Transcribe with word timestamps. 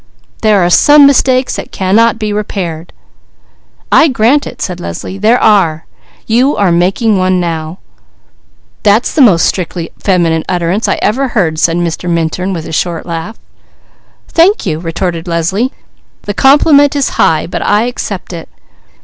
"There 0.41 0.65
are 0.65 0.69
some 0.71 1.05
mistakes 1.05 1.57
that 1.57 1.71
cannot 1.71 2.17
be 2.17 2.33
repaired!" 2.33 2.91
"I 3.91 4.07
grant 4.07 4.47
it," 4.47 4.59
said 4.59 4.79
Leslie. 4.79 5.19
"There 5.19 5.37
are! 5.39 5.85
You 6.25 6.55
are 6.57 6.71
making 6.71 7.19
one 7.19 7.33
right 7.33 7.39
now!" 7.51 7.77
"That's 8.81 9.13
the 9.13 9.21
most 9.21 9.45
strictly 9.45 9.91
feminine 9.99 10.43
utterance 10.49 10.87
I 10.87 10.95
ever 11.03 11.27
heard," 11.27 11.59
said 11.59 11.77
Mr. 11.77 12.09
Minturn, 12.09 12.51
with 12.51 12.65
a 12.65 12.71
short 12.71 13.05
laugh. 13.05 13.37
"Thank 14.27 14.65
you," 14.65 14.79
retorted 14.79 15.27
Leslie. 15.27 15.71
"The 16.23 16.33
compliment 16.33 16.95
is 16.95 17.09
high, 17.21 17.45
but 17.45 17.61
I 17.63 17.83
accept 17.83 18.33
it. 18.33 18.49